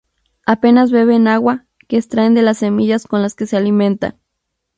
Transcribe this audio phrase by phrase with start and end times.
[0.47, 4.17] Apenas beben agua, que extraen de las semillas con las que se alimentan.